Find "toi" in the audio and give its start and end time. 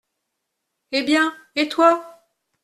1.69-2.23